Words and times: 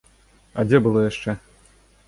А 0.59 0.65
дзе 0.71 0.81
было 0.87 1.05
яшчэ? 1.11 1.37